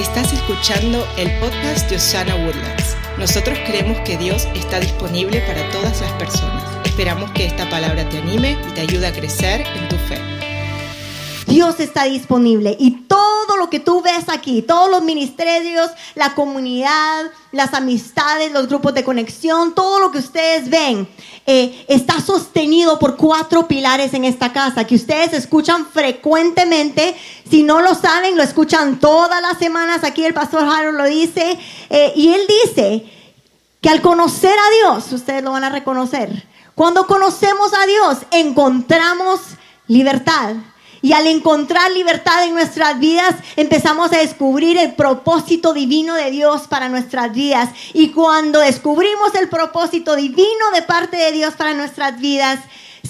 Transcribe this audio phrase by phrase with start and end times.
[0.00, 2.96] Estás escuchando el podcast de Osana Woodlands.
[3.18, 6.64] Nosotros creemos que Dios está disponible para todas las personas.
[6.86, 10.18] Esperamos que esta palabra te anime y te ayude a crecer en tu fe.
[11.46, 12.92] Dios está disponible y
[13.60, 19.04] lo que tú ves aquí, todos los ministerios, la comunidad, las amistades, los grupos de
[19.04, 21.08] conexión, todo lo que ustedes ven
[21.46, 27.16] eh, está sostenido por cuatro pilares en esta casa que ustedes escuchan frecuentemente.
[27.48, 30.02] Si no lo saben, lo escuchan todas las semanas.
[30.02, 31.58] Aquí el pastor Harold lo dice
[31.90, 33.04] eh, y él dice
[33.80, 36.46] que al conocer a Dios, ustedes lo van a reconocer.
[36.74, 39.40] Cuando conocemos a Dios, encontramos
[39.86, 40.54] libertad.
[41.02, 46.62] Y al encontrar libertad en nuestras vidas, empezamos a descubrir el propósito divino de Dios
[46.68, 47.70] para nuestras vidas.
[47.94, 52.60] Y cuando descubrimos el propósito divino de parte de Dios para nuestras vidas,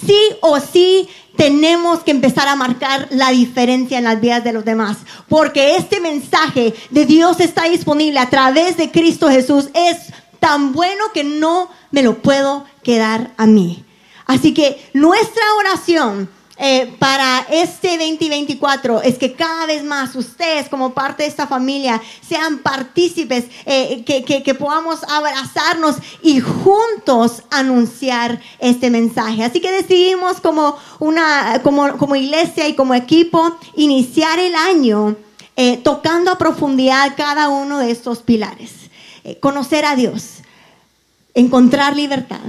[0.05, 4.63] sí o sí tenemos que empezar a marcar la diferencia en las vidas de los
[4.63, 4.97] demás.
[5.27, 9.69] Porque este mensaje de Dios está disponible a través de Cristo Jesús.
[9.73, 13.83] Es tan bueno que no me lo puedo quedar a mí.
[14.25, 16.29] Así que nuestra oración
[16.63, 21.99] eh, para este 2024 es que cada vez más ustedes como parte de esta familia
[22.21, 29.43] sean partícipes, eh, que, que, podamos abrazarnos y juntos anunciar este mensaje.
[29.43, 35.15] Así que decidimos como, una, como, como iglesia y como equipo iniciar el año
[35.55, 38.91] eh, tocando a profundidad cada uno de estos pilares.
[39.39, 40.41] conocer a Dios,
[41.33, 42.41] encontrar libertad,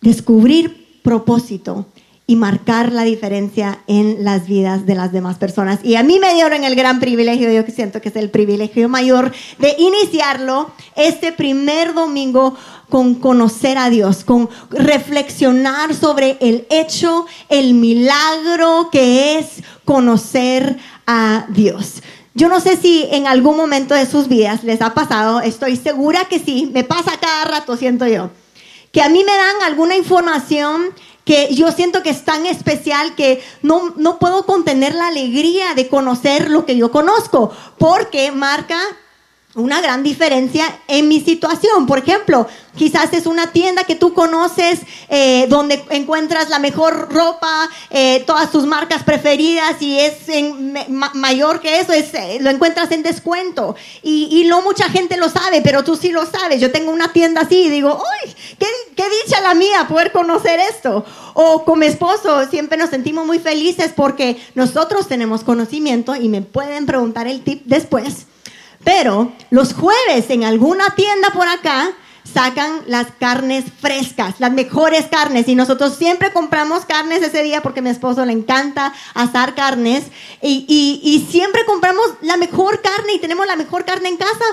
[0.00, 1.86] descubrir propósito
[2.28, 5.78] y marcar la diferencia en las vidas de las demás personas.
[5.84, 8.88] Y a mí me dieron el gran privilegio, yo que siento que es el privilegio
[8.88, 12.56] mayor, de iniciarlo este primer domingo
[12.88, 21.46] con conocer a Dios, con reflexionar sobre el hecho, el milagro que es conocer a
[21.50, 22.02] Dios.
[22.34, 26.26] Yo no sé si en algún momento de sus vidas les ha pasado, estoy segura
[26.26, 28.30] que sí, me pasa cada rato, siento yo,
[28.92, 30.92] que a mí me dan alguna información
[31.26, 35.88] que yo siento que es tan especial que no, no puedo contener la alegría de
[35.88, 38.78] conocer lo que yo conozco, porque marca
[39.56, 41.86] una gran diferencia en mi situación.
[41.86, 42.46] Por ejemplo,
[42.76, 48.52] quizás es una tienda que tú conoces eh, donde encuentras la mejor ropa, eh, todas
[48.52, 50.74] tus marcas preferidas y es en,
[51.14, 53.74] mayor que eso, es, eh, lo encuentras en descuento.
[54.02, 56.60] Y, y, no mucha gente lo sabe, pero tú sí lo sabes.
[56.60, 58.34] Yo tengo una tienda así y digo, ¡ay!
[58.58, 61.04] Qué, ¡Qué dicha la mía poder conocer esto!
[61.32, 66.42] O con mi esposo siempre nos sentimos muy felices porque nosotros tenemos conocimiento y me
[66.42, 68.26] pueden preguntar el tip después
[68.86, 71.90] pero los jueves en alguna tienda por acá
[72.32, 75.48] sacan las carnes frescas, las mejores carnes.
[75.48, 80.04] Y nosotros siempre compramos carnes ese día porque mi esposo le encanta asar carnes.
[80.40, 80.66] Y,
[81.02, 84.44] y, siempre compramos la mejor carne y tenemos la mejor carne en casa.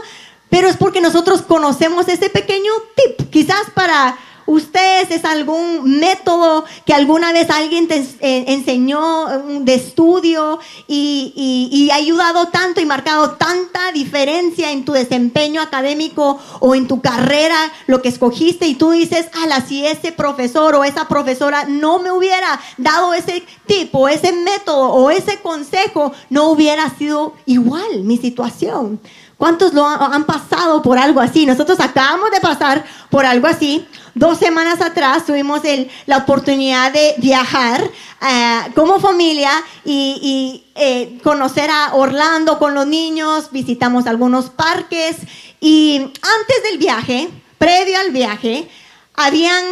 [0.50, 6.94] Pero es porque nosotros conocemos ese pequeño tip, quizás para ¿Ustedes es algún método que
[6.94, 9.28] alguna vez alguien te eh, enseñó
[9.62, 16.76] de estudio y, ha ayudado tanto y marcado tanta diferencia en tu desempeño académico o
[16.76, 17.56] en tu carrera,
[17.88, 22.12] lo que escogiste y tú dices, ala, si ese profesor o esa profesora no me
[22.12, 29.00] hubiera dado ese tipo, ese método o ese consejo, no hubiera sido igual mi situación.
[29.38, 31.46] ¿Cuántos lo han pasado por algo así?
[31.46, 33.86] Nosotros acabamos de pasar por algo así.
[34.16, 35.62] Dos semanas atrás tuvimos
[36.06, 39.52] la oportunidad de viajar eh, como familia
[39.84, 43.50] y, eh, conocer a Orlando con los niños.
[43.52, 45.18] Visitamos algunos parques
[45.60, 48.70] y antes del viaje, previo al viaje,
[49.16, 49.64] habían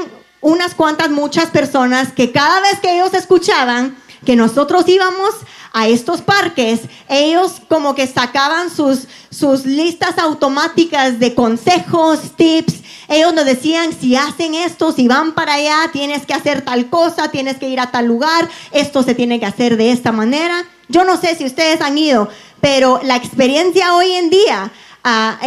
[0.41, 3.95] unas cuantas, muchas personas que cada vez que ellos escuchaban
[4.25, 5.29] que nosotros íbamos
[5.73, 12.81] a estos parques, ellos como que sacaban sus, sus listas automáticas de consejos, tips.
[13.07, 17.31] Ellos nos decían, si hacen esto, si van para allá, tienes que hacer tal cosa,
[17.31, 20.65] tienes que ir a tal lugar, esto se tiene que hacer de esta manera.
[20.89, 22.29] Yo no sé si ustedes han ido,
[22.59, 24.71] pero la experiencia hoy en día
[25.03, 25.39] a,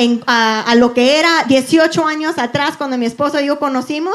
[0.66, 4.14] a lo que era 18 años atrás cuando mi esposo y yo conocimos,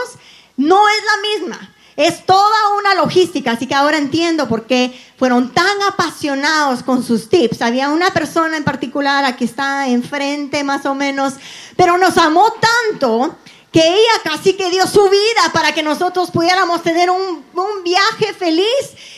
[0.57, 1.73] no es la misma.
[1.95, 7.29] Es toda una logística, así que ahora entiendo por qué fueron tan apasionados con sus
[7.29, 7.61] tips.
[7.61, 11.33] Había una persona en particular aquí está enfrente más o menos,
[11.75, 13.35] pero nos amó tanto
[13.71, 18.33] que ella casi que dio su vida para que nosotros pudiéramos tener un, un viaje
[18.33, 18.65] feliz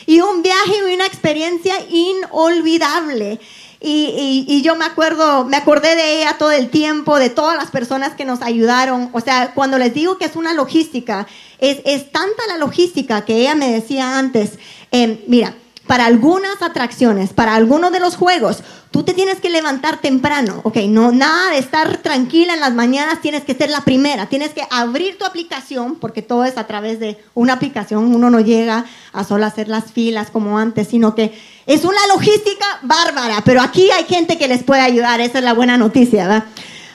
[0.06, 3.40] y un viaje y una experiencia inolvidable.
[3.84, 7.72] Y, y, yo me acuerdo, me acordé de ella todo el tiempo, de todas las
[7.72, 9.10] personas que nos ayudaron.
[9.12, 11.26] O sea, cuando les digo que es una logística,
[11.58, 14.58] es, es tanta la logística que ella me decía antes.
[14.92, 15.56] Eh, mira,
[15.86, 20.76] para algunas atracciones, para algunos de los juegos, tú te tienes que levantar temprano, ¿ok?
[20.88, 24.62] No, nada de estar tranquila en las mañanas, tienes que ser la primera, tienes que
[24.70, 29.24] abrir tu aplicación, porque todo es a través de una aplicación, uno no llega a
[29.24, 31.36] solo hacer las filas como antes, sino que
[31.66, 35.54] es una logística bárbara, pero aquí hay gente que les puede ayudar, esa es la
[35.54, 36.44] buena noticia, ¿verdad?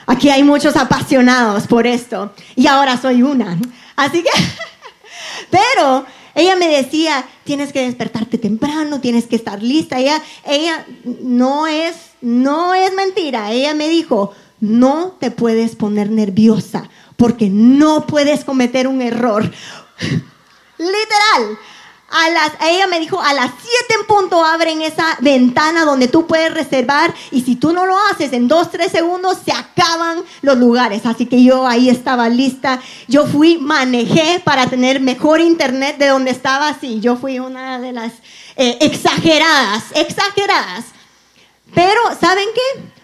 [0.06, 3.58] Aquí hay muchos apasionados por esto, y ahora soy una.
[3.96, 4.30] Así que,
[5.50, 6.06] pero
[6.38, 9.98] ella me decía, tienes que despertarte temprano, tienes que estar lista.
[9.98, 13.50] Ella, ella no es, no es mentira.
[13.50, 19.42] Ella me dijo, no te puedes poner nerviosa porque no puedes cometer un error.
[20.78, 21.58] Literal.
[22.10, 26.54] A ella me dijo, a las 7 en punto abren esa ventana donde tú puedes
[26.54, 31.04] reservar y si tú no lo haces en 2, 3 segundos se acaban los lugares.
[31.04, 32.80] Así que yo ahí estaba lista.
[33.08, 36.78] Yo fui, manejé para tener mejor internet de donde estaba.
[36.80, 38.12] Sí, yo fui una de las
[38.56, 40.86] eh, exageradas, exageradas.
[41.74, 42.98] Pero, ¿saben qué?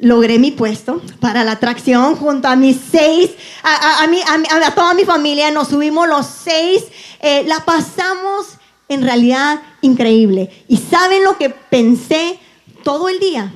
[0.00, 3.30] logré mi puesto para la atracción junto a mis seis,
[3.62, 6.84] a, a, a, toda mi familia, nos subimos los seis,
[7.20, 8.46] eh, la pasamos
[8.88, 10.64] en realidad increíble.
[10.68, 12.38] ¿Y saben lo que pensé
[12.82, 13.52] todo el día?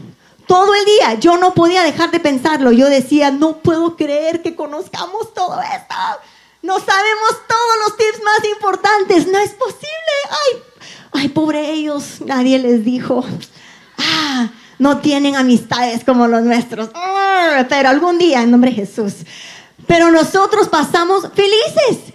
[0.46, 2.70] Todo el día, yo no podía dejar de pensarlo.
[2.70, 5.94] Yo decía, no puedo creer que conozcamos todo esto.
[6.62, 9.26] No sabemos todos los tips más importantes.
[9.26, 10.14] No es posible.
[10.31, 10.62] Ay,
[11.12, 12.20] ay, pobre ellos.
[12.20, 13.25] Nadie les dijo.
[13.99, 16.90] Ah, no tienen amistades como los nuestros.
[16.94, 19.14] Ah, pero algún día, en nombre de Jesús.
[19.87, 22.13] Pero nosotros pasamos felices.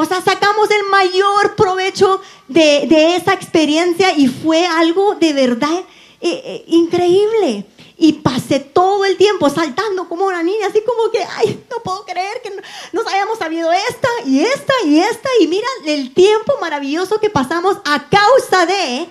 [0.00, 5.76] O sea, sacamos el mayor provecho de, esa experiencia y fue algo de verdad
[6.20, 7.66] eh, eh, increíble.
[7.96, 12.04] Y pasé todo el tiempo saltando como una niña, así como que, ay, no puedo
[12.04, 12.52] creer que
[12.92, 15.28] nos hayamos sabido esta y esta y esta.
[15.40, 19.08] Y mira el tiempo maravilloso que pasamos a causa de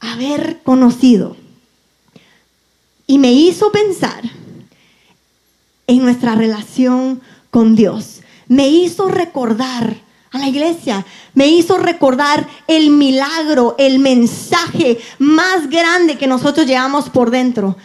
[0.00, 1.36] haber conocido
[3.06, 4.24] y me hizo pensar
[5.86, 7.22] en nuestra relación
[7.52, 8.22] con Dios.
[8.48, 16.18] Me hizo recordar a la iglesia, me hizo recordar el milagro, el mensaje más grande
[16.18, 17.76] que nosotros llevamos por dentro.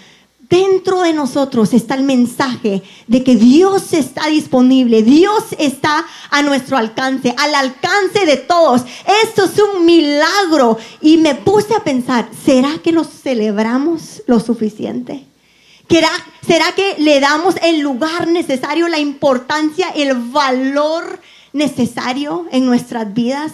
[0.51, 6.75] Dentro de nosotros está el mensaje de que Dios está disponible, Dios está a nuestro
[6.75, 8.81] alcance, al alcance de todos.
[9.23, 10.77] Esto es un milagro.
[10.99, 15.25] Y me puse a pensar, ¿será que lo celebramos lo suficiente?
[15.89, 16.11] ¿Será,
[16.45, 23.51] ¿Será que le damos el lugar necesario, la importancia, el valor necesario en nuestras vidas?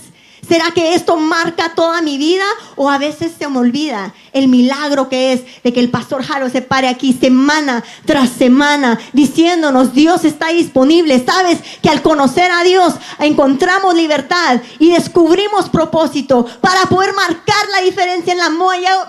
[0.48, 2.46] ¿Será que esto marca toda mi vida
[2.76, 6.50] o a veces se me olvida el milagro que es de que el pastor Jaro
[6.50, 11.24] se pare aquí semana tras semana diciéndonos Dios está disponible?
[11.26, 17.82] ¿Sabes que al conocer a Dios encontramos libertad y descubrimos propósito para poder marcar la
[17.82, 18.50] diferencia en la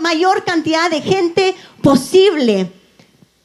[0.00, 2.72] mayor cantidad de gente posible?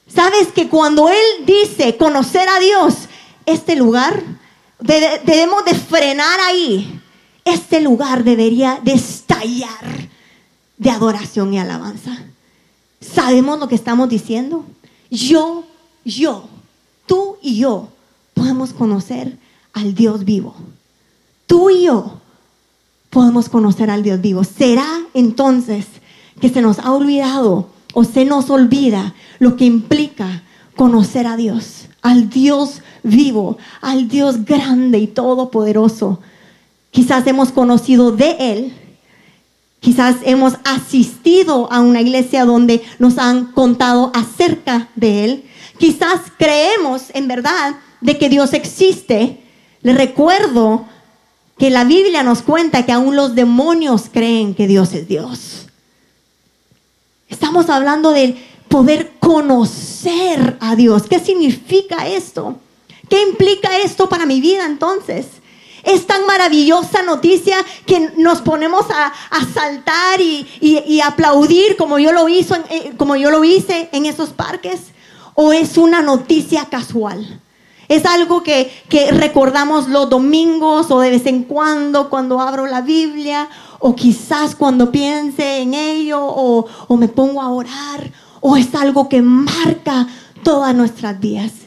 [0.08, 2.94] ¿Sabes que cuando Él dice conocer a Dios,
[3.46, 4.24] este lugar,
[4.84, 7.02] debemos de frenar ahí?
[7.46, 10.10] este lugar debería de estallar
[10.78, 12.18] de adoración y alabanza.
[13.02, 14.66] ¿Sabemos lo que estamos diciendo?
[15.10, 15.66] Yo,
[16.06, 16.48] yo,
[17.06, 17.90] tú y yo
[18.34, 19.38] podemos conocer
[19.74, 20.56] al Dios vivo.
[21.46, 22.20] Tú y yo
[23.10, 24.44] podemos conocer al Dios vivo.
[24.44, 25.86] ¿Será entonces
[26.40, 30.44] que se nos ha olvidado o se nos olvida lo que implica
[30.76, 36.20] conocer a Dios, al Dios vivo, al Dios grande y todopoderoso?
[36.92, 38.74] Quizás hemos conocido de Él.
[39.80, 45.44] Quizás hemos asistido a una iglesia donde nos han contado acerca de Él.
[45.78, 49.44] Quizás creemos en verdad de que Dios existe.
[49.82, 50.86] Le recuerdo
[51.58, 55.68] que la Biblia nos cuenta que aún los demonios creen que Dios es Dios.
[57.28, 61.04] Estamos hablando de poder conocer a Dios.
[61.04, 62.58] ¿Qué significa esto?
[63.14, 65.28] ¿Qué implica esto para mi vida entonces?
[65.84, 69.14] Es tan maravillosa noticia que nos ponemos a,
[69.54, 74.86] saltar y, aplaudir como yo, lo hizo eh, como yo lo hice en esos parques.
[75.36, 77.40] ¿O es una noticia casual?
[77.88, 78.72] Es algo que,
[79.12, 84.92] recordamos los domingos o de vez en cuando cuando abro la Biblia o quizás cuando
[84.92, 90.08] piense en ello o, o me pongo a orar o es algo que marca
[90.42, 91.63] todas nuestras vidas.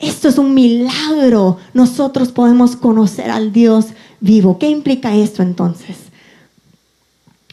[0.00, 1.58] Esto es un milagro.
[1.74, 3.88] Nosotros podemos conocer al Dios
[4.20, 4.58] vivo.
[4.58, 5.96] ¿Qué implica esto entonces?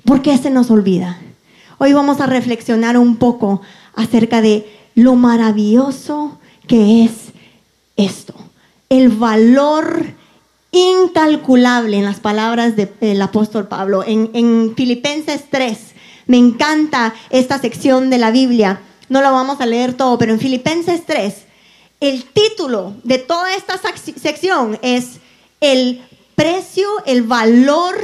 [0.06, 1.20] ¿Por qué se nos olvida?
[1.78, 3.62] Hoy vamos a reflexionar un poco
[3.94, 7.12] acerca de lo maravilloso que es
[7.98, 8.34] esto.
[8.90, 10.06] El valor
[10.72, 14.06] incalculable en las palabras del apóstol Pablo.
[14.06, 15.78] En, en Filipenses 3,
[16.28, 18.80] me encanta esta sección de la Biblia.
[19.10, 21.47] No lo vamos a leer todo, pero en Filipenses 3,
[22.00, 25.20] el título de toda esta sección es
[25.62, 26.02] el
[26.36, 27.96] precio, el valor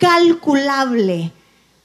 [0.00, 1.32] incalculable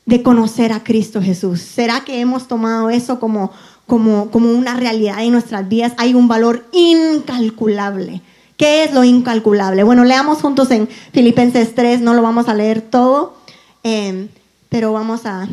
[0.05, 1.61] de conocer a Cristo Jesús.
[1.61, 3.51] ¿Será que hemos tomado eso como,
[3.85, 5.93] como, como una realidad en nuestras vidas?
[5.97, 8.21] Hay un valor incalculable.
[8.55, 9.83] ¿Qué es lo incalculable?
[9.83, 13.35] Bueno, leamos juntos en Filipenses 3, no lo vamos a leer todo,
[13.83, 14.27] eh,
[14.69, 15.47] pero vamos a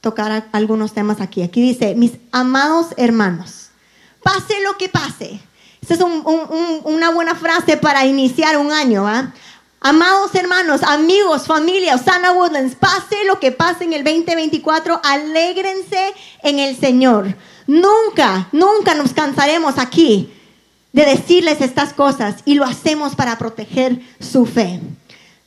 [0.00, 1.42] tocar algunos temas aquí.
[1.42, 3.65] Aquí dice, mis amados hermanos,
[4.26, 5.38] pase lo que pase.
[5.80, 9.06] Esta es una buena frase para iniciar un año.
[9.06, 9.32] ¿ah?
[9.80, 16.58] Amados hermanos, amigos, familia, Osana Woodlands, pase lo que pase en el 2024, alégrense en
[16.58, 17.36] el Señor.
[17.68, 20.32] Nunca, nunca nos cansaremos aquí
[20.92, 24.80] de decirles estas cosas y lo hacemos para proteger su fe.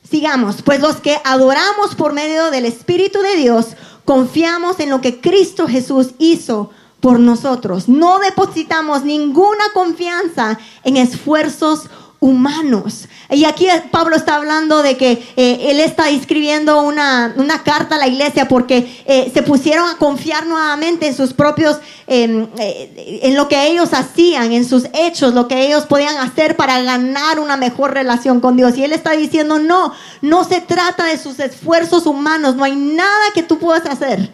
[0.08, 5.20] Sigamos, pues los que adoramos por medio del Espíritu de Dios, confiamos en lo que
[5.20, 6.70] Cristo Jesús hizo
[7.00, 7.88] por nosotros.
[7.88, 11.88] No depositamos ninguna confianza en esfuerzos
[12.20, 13.08] humanos.
[13.30, 18.08] Y aquí Pablo está hablando de que eh, él está escribiendo una, carta a la
[18.08, 23.48] iglesia porque eh, se pusieron a confiar nuevamente en sus propios, em, eh, en lo
[23.48, 27.94] que ellos hacían, en sus hechos, lo que ellos podían hacer para ganar una mejor
[27.94, 28.76] relación con Dios.
[28.76, 33.32] Y él está diciendo, no, no se trata de sus esfuerzos humanos, no hay nada
[33.34, 34.30] que tú puedas hacer.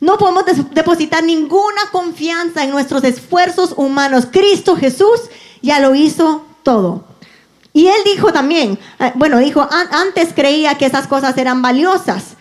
[0.00, 4.26] No podemos depositar ninguna confianza en nuestros esfuerzos humanos.
[4.30, 5.20] Cristo Jesús
[5.60, 7.04] ya lo hizo todo.
[7.72, 12.36] Y él dijo también, eh, bueno, dijo, antes creía que esas cosas eran valiosas.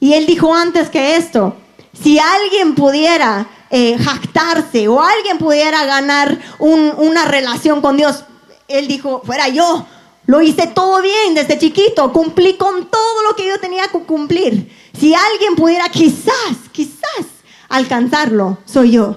[0.00, 1.56] Y él dijo antes que esto,
[1.92, 8.24] si alguien pudiera eh, jactarse o alguien pudiera ganar una relación con Dios,
[8.68, 9.86] él dijo, fuera yo,
[10.26, 14.72] lo hice todo bien desde chiquito, cumplí con todo lo que yo tenía que cumplir.
[14.98, 17.26] Si alguien pudiera quizás, quizás
[17.68, 19.16] alcanzarlo, soy yo.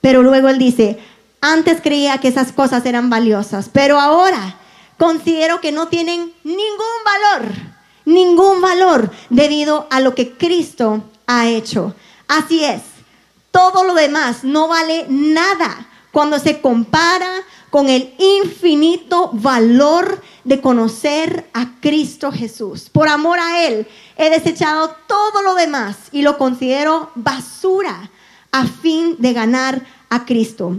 [0.00, 0.98] Pero luego él dice,
[1.40, 4.58] antes creía que esas cosas eran valiosas, pero ahora
[4.98, 7.52] considero que no tienen ningún valor,
[8.04, 11.94] ningún valor debido a lo que Cristo ha hecho.
[12.28, 12.82] Así es,
[13.50, 17.30] todo lo demás no vale nada cuando se compara
[17.76, 22.88] con el infinito valor de conocer a Cristo Jesús.
[22.88, 28.10] Por amor a Él, he desechado todo lo demás y lo considero basura
[28.50, 30.78] a fin de ganar a Cristo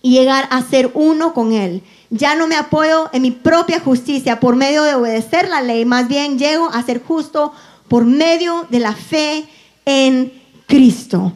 [0.00, 1.82] y llegar a ser uno con Él.
[2.08, 6.06] Ya no me apoyo en mi propia justicia por medio de obedecer la ley, más
[6.06, 7.52] bien llego a ser justo
[7.88, 9.44] por medio de la fe
[9.84, 10.32] en
[10.68, 11.32] Cristo.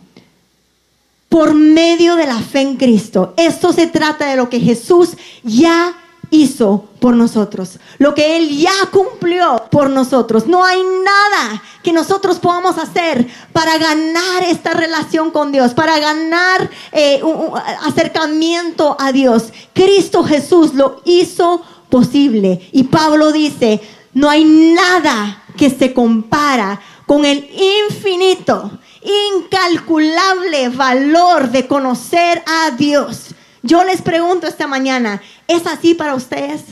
[1.33, 3.33] Por medio de la fe en Cristo.
[3.39, 5.97] Esto se trata de lo que Jesús ya
[6.29, 10.47] hizo por nosotros, lo que Él ya cumplió por nosotros.
[10.47, 16.71] No hay nada que nosotros podamos hacer para ganar esta relación con Dios, para ganar
[16.93, 17.51] eh, un
[17.87, 19.53] acercamiento a Dios.
[19.73, 22.69] Cristo Jesús lo hizo posible.
[22.73, 23.81] Y Pablo dice,
[24.13, 27.47] no hay nada que se compara con el
[27.91, 33.35] infinito, incalculable valor de conocer a Dios.
[33.63, 36.63] Yo les pregunto esta mañana, ¿es así para ustedes?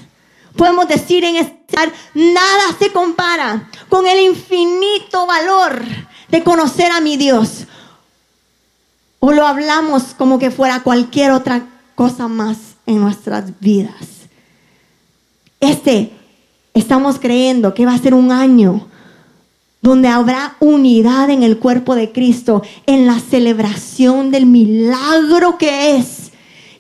[0.57, 5.83] Podemos decir en estar, nada se compara con el infinito valor
[6.29, 7.67] de conocer a mi Dios.
[9.21, 12.57] O lo hablamos como que fuera cualquier otra cosa más
[12.87, 13.95] en nuestras vidas.
[15.61, 16.13] Este,
[16.75, 18.90] estamos creyendo que va a ser un año
[19.83, 26.31] donde habrá unidad en el cuerpo de Cristo, en la celebración del milagro que es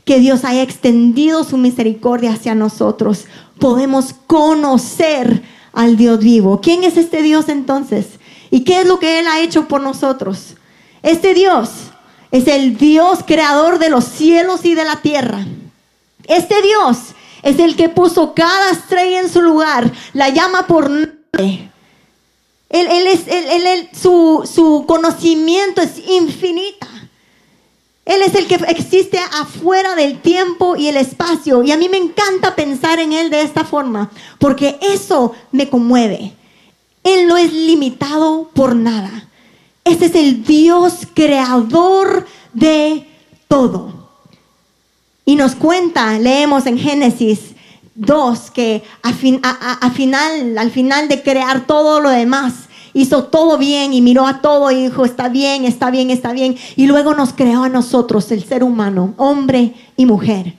[0.04, 3.26] que Dios haya extendido su misericordia hacia nosotros.
[3.58, 5.42] Podemos conocer
[5.72, 6.60] al Dios vivo.
[6.60, 8.06] ¿Quién es este Dios entonces?
[8.50, 10.56] ¿Y qué es lo que Él ha hecho por nosotros?
[11.02, 11.70] Este Dios
[12.30, 15.46] es el Dios creador de los cielos y de la tierra.
[16.24, 16.98] Este Dios
[17.42, 21.70] es el que puso cada estrella en su lugar, la llama por nombre.
[22.70, 26.86] Él, es, su, su conocimiento es infinita.
[28.04, 31.62] Él es el que existe afuera del tiempo y el espacio.
[31.62, 36.32] Y a mí me encanta pensar en Él de esta forma, porque eso me conmueve.
[37.02, 39.28] Él no es limitado por nada.
[39.84, 43.06] Ese es el Dios creador de
[43.48, 44.08] todo.
[45.24, 47.49] Y nos cuenta, leemos en Génesis
[48.00, 52.54] 2, que final, al final de crear todo lo demás,
[52.94, 56.56] hizo todo bien y miró a todo y dijo, está bien, está bien, está bien.
[56.76, 60.54] Y luego nos creó a nosotros, el ser humano, hombre y mujer.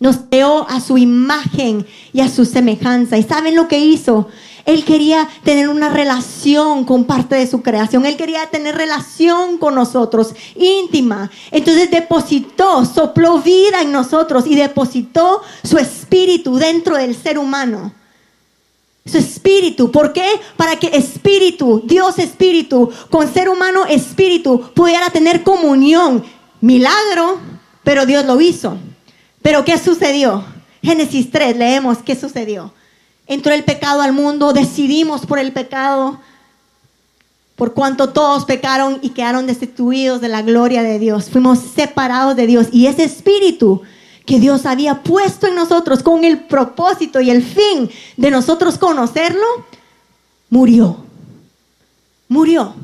[0.00, 3.16] Nos creó a su imagen y a su semejanza.
[3.16, 4.28] ¿Y saben lo que hizo?
[4.64, 8.06] Él quería tener una relación con parte de su creación.
[8.06, 11.30] Él quería tener relación con nosotros, íntima.
[11.50, 17.92] Entonces depositó, sopló vida en nosotros y depositó su espíritu dentro del ser humano.
[19.04, 19.90] Su espíritu.
[19.90, 20.26] ¿Por qué?
[20.56, 26.24] Para que espíritu, Dios espíritu, con ser humano espíritu, pudiera tener comunión.
[26.60, 27.40] Milagro,
[27.82, 28.78] pero Dios lo hizo.
[29.42, 30.44] Pero ¿qué sucedió?
[30.80, 32.72] Génesis 3, leemos qué sucedió.
[33.32, 36.20] Entró el pecado al mundo, decidimos por el pecado,
[37.56, 41.30] por cuanto todos pecaron y quedaron destituidos de la gloria de Dios.
[41.30, 43.80] Fuimos separados de Dios y ese espíritu
[44.26, 49.46] que Dios había puesto en nosotros con el propósito y el fin de nosotros conocerlo,
[50.50, 50.98] murió.
[52.28, 52.74] Murió.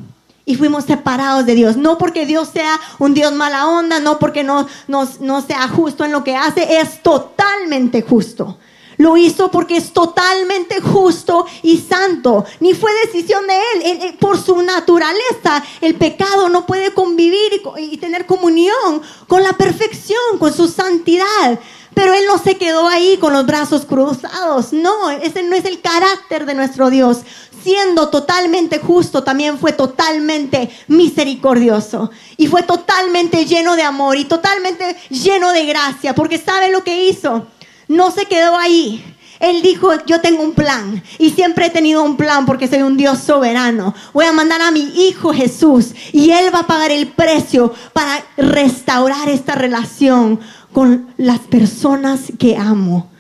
[0.47, 1.77] Y fuimos separados de Dios.
[1.77, 6.13] No porque Dios sea un Dios mala onda, no porque no, no sea justo en
[6.13, 8.57] lo que hace, es totalmente justo.
[8.99, 12.45] Lo hizo porque es totalmente justo y santo.
[12.61, 14.17] Ni fue decisión de él.
[14.19, 20.53] Por su naturaleza, el pecado no puede convivir y tener comunión con la perfección, con
[20.53, 21.59] su santidad.
[21.95, 24.73] Pero Él no se quedó ahí con los brazos cruzados.
[24.73, 27.19] No, ese no es el carácter de nuestro Dios.
[27.63, 32.11] Siendo totalmente justo, también fue totalmente misericordioso.
[32.37, 36.15] Y fue totalmente lleno de amor y totalmente lleno de gracia.
[36.15, 37.47] Porque ¿sabe lo que hizo?
[37.89, 39.05] No se quedó ahí.
[39.41, 42.97] Él dijo, yo tengo un plan y siempre he tenido un plan porque soy un
[42.97, 43.95] Dios soberano.
[44.13, 48.25] Voy a mandar a mi Hijo Jesús y Él va a pagar el precio para
[48.37, 50.41] restaurar esta relación
[50.73, 53.11] con las personas que amo.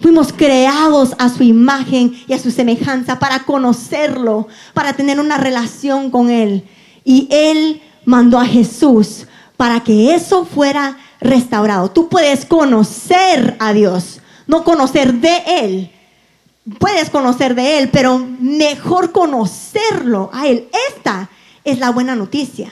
[0.00, 6.10] Fuimos creados a su imagen y a su semejanza para conocerlo, para tener una relación
[6.10, 6.64] con Él.
[7.04, 11.90] Y Él mandó a Jesús para que eso fuera restaurado.
[11.90, 15.90] Tú puedes conocer a Dios, no conocer de Él.
[16.78, 20.68] Puedes conocer de Él, pero mejor conocerlo a Él.
[20.90, 21.28] Esta
[21.64, 22.70] es la buena noticia.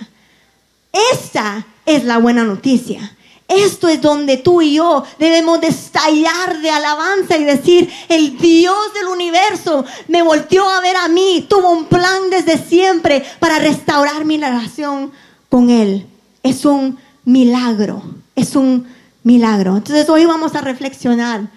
[1.12, 3.16] Esta es la buena noticia.
[3.48, 8.94] Esto es donde tú y yo debemos de estallar de alabanza y decir, el Dios
[8.94, 14.24] del universo me volteó a ver a mí, tuvo un plan desde siempre para restaurar
[14.24, 15.12] mi relación
[15.50, 16.06] con Él.
[16.42, 18.86] Es un milagro es un
[19.22, 19.76] milagro.
[19.76, 21.48] Entonces hoy vamos a reflexionar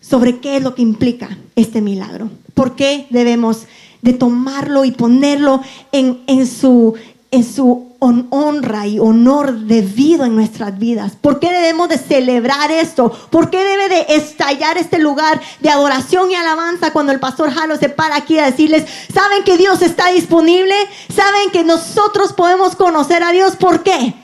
[0.00, 2.30] sobre qué es lo que implica este milagro.
[2.54, 3.66] ¿Por qué debemos
[4.02, 6.94] de tomarlo y ponerlo en, en su,
[7.30, 11.16] en su honra y honor debido en nuestras vidas?
[11.20, 13.10] ¿Por qué debemos de celebrar esto?
[13.30, 17.76] ¿Por qué debe de estallar este lugar de adoración y alabanza cuando el pastor Jalo
[17.76, 20.74] se para aquí a decirles, ¿saben que Dios está disponible?
[21.12, 23.56] ¿Saben que nosotros podemos conocer a Dios?
[23.56, 24.14] ¿Por qué?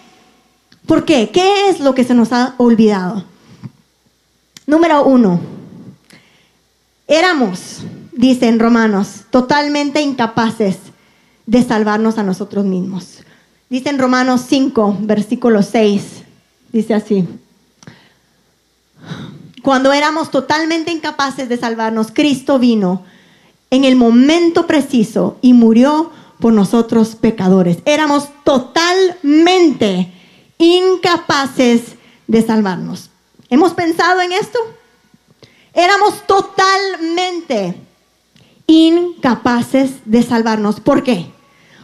[0.92, 1.30] ¿Por qué?
[1.30, 3.24] ¿Qué es lo que se nos ha olvidado?
[4.66, 5.40] Número uno,
[7.06, 7.78] éramos,
[8.12, 10.76] dicen Romanos, totalmente incapaces
[11.46, 13.20] de salvarnos a nosotros mismos.
[13.70, 16.02] Dice en Romanos 5, versículo 6,
[16.74, 17.26] dice así.
[19.62, 23.02] Cuando éramos totalmente incapaces de salvarnos, Cristo vino
[23.70, 27.78] en el momento preciso y murió por nosotros pecadores.
[27.86, 30.12] Éramos totalmente
[30.58, 33.10] incapaces de salvarnos.
[33.50, 34.58] ¿Hemos pensado en esto?
[35.74, 37.76] Éramos totalmente
[38.66, 40.80] incapaces de salvarnos.
[40.80, 41.26] ¿Por qué?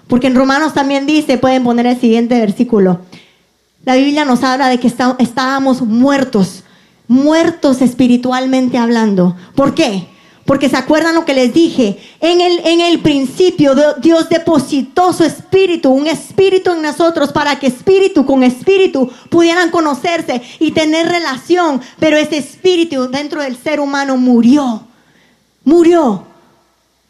[0.06, 3.00] Porque en Romanos también dice, pueden poner el siguiente versículo,
[3.84, 6.64] la Biblia nos habla de que estábamos muertos,
[7.06, 9.36] muertos espiritualmente hablando.
[9.54, 10.08] ¿Por qué?
[10.48, 11.98] Porque se acuerdan lo que les dije.
[12.20, 17.66] En el, en el principio Dios depositó su espíritu, un espíritu en nosotros para que
[17.66, 21.82] espíritu con espíritu pudieran conocerse y tener relación.
[21.98, 24.84] Pero ese espíritu dentro del ser humano murió.
[25.64, 26.24] Murió.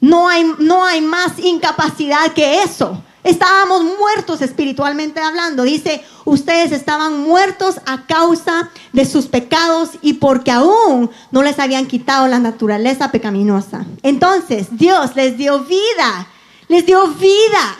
[0.01, 3.01] No hay, no hay más incapacidad que eso.
[3.25, 5.65] Estábamos muertos espiritualmente hablando.
[5.65, 11.87] Dice, ustedes estaban muertos a causa de sus pecados y porque aún no les habían
[11.87, 13.85] quitado la naturaleza pecaminosa.
[14.03, 16.29] Entonces Dios les dio vida,
[16.69, 17.77] les dio vida,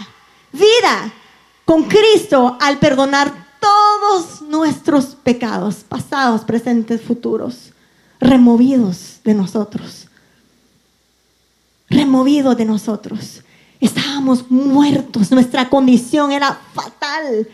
[0.53, 1.13] vida
[1.65, 7.73] con Cristo al perdonar todos nuestros pecados, pasados, presentes, futuros,
[8.21, 10.09] removidos de nosotros.
[11.89, 13.43] Removidos de nosotros.
[13.81, 17.49] Estábamos muertos, nuestra condición era fatal.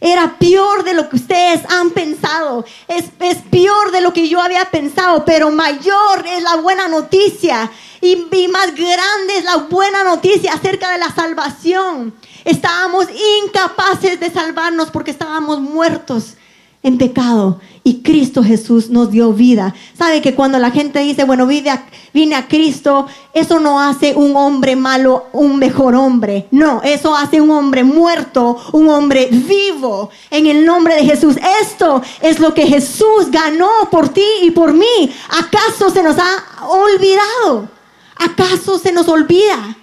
[0.00, 2.64] Era peor de lo que ustedes han pensado.
[2.86, 7.70] Es, es, peor de lo que yo había pensado, pero mayor es la buena noticia.
[8.00, 12.14] Y, y más grande es la buena noticia acerca de la salvación.
[12.44, 13.06] Estábamos
[13.44, 16.36] incapaces de salvarnos porque estábamos muertos
[16.82, 19.74] en pecado y Cristo Jesús nos dio vida.
[19.96, 24.14] ¿Sabe que cuando la gente dice, bueno, vine a, vine a Cristo, eso no hace
[24.14, 26.46] un hombre malo un mejor hombre.
[26.50, 31.36] No, eso hace un hombre muerto, un hombre vivo en el nombre de Jesús.
[31.62, 35.12] Esto es lo que Jesús ganó por ti y por mí.
[35.30, 37.68] ¿Acaso se nos ha olvidado?
[38.16, 39.76] ¿Acaso se nos olvida?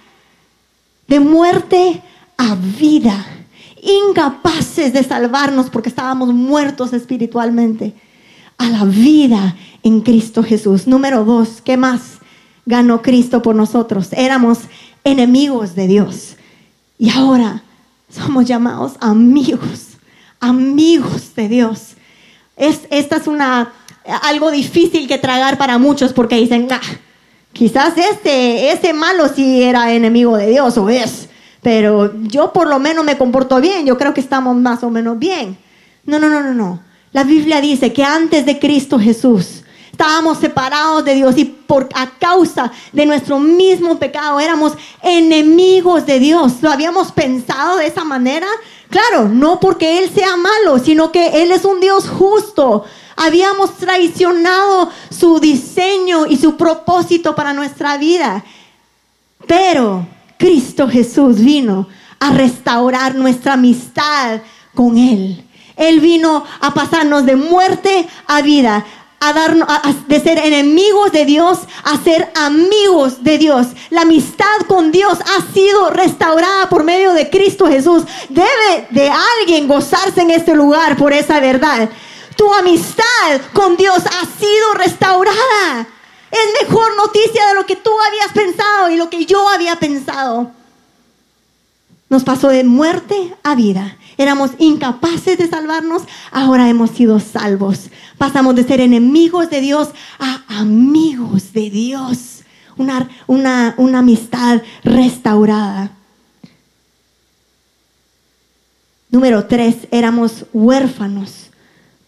[1.06, 2.02] De muerte
[2.36, 3.35] a vida
[3.86, 7.94] incapaces de salvarnos porque estábamos muertos espiritualmente,
[8.58, 10.86] a la vida en Cristo Jesús.
[10.86, 12.18] Número dos, ¿qué más
[12.64, 14.08] ganó Cristo por nosotros?
[14.12, 14.60] Éramos
[15.04, 16.36] enemigos de Dios
[16.98, 17.62] y ahora
[18.08, 19.88] somos llamados amigos,
[20.40, 21.96] amigos de Dios.
[22.56, 23.72] Es, esta es una,
[24.22, 26.80] algo difícil que tragar para muchos porque dicen, ah,
[27.52, 31.28] quizás este, ese malo sí era enemigo de Dios o es
[31.66, 35.18] pero yo por lo menos me comporto bien, yo creo que estamos más o menos
[35.18, 35.58] bien.
[36.04, 36.80] No, no, no, no, no.
[37.10, 42.08] La Biblia dice que antes de Cristo Jesús estábamos separados de Dios y por a
[42.20, 46.62] causa de nuestro mismo pecado éramos enemigos de Dios.
[46.62, 48.46] ¿Lo habíamos pensado de esa manera?
[48.88, 52.84] Claro, no porque Él sea malo, sino que Él es un Dios justo.
[53.16, 58.44] Habíamos traicionado su diseño y su propósito para nuestra vida.
[59.48, 60.06] Pero
[60.38, 61.88] Cristo Jesús vino
[62.20, 64.40] a restaurar nuestra amistad
[64.74, 65.44] con Él.
[65.76, 68.84] Él vino a pasarnos de muerte a vida,
[69.20, 69.68] a darnos
[70.08, 73.68] de ser enemigos de Dios a ser amigos de Dios.
[73.90, 78.04] La amistad con Dios ha sido restaurada por medio de Cristo Jesús.
[78.28, 81.88] Debe de alguien gozarse en este lugar por esa verdad.
[82.36, 85.86] Tu amistad con Dios ha sido restaurada.
[86.30, 90.50] Es mejor noticia de lo que tú habías pensado y lo que yo había pensado.
[92.08, 93.96] Nos pasó de muerte a vida.
[94.18, 97.90] Éramos incapaces de salvarnos, ahora hemos sido salvos.
[98.16, 102.42] Pasamos de ser enemigos de Dios a amigos de Dios.
[102.76, 105.90] Una, una, una amistad restaurada.
[109.10, 111.50] Número tres, éramos huérfanos,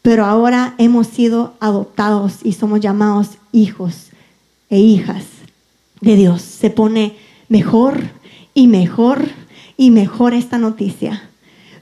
[0.03, 4.08] pero ahora hemos sido adoptados y somos llamados hijos
[4.71, 5.25] e hijas
[6.01, 6.43] de Dios.
[6.43, 7.17] Se pone
[7.49, 8.11] mejor
[8.55, 9.29] y mejor
[9.77, 11.23] y mejor esta noticia.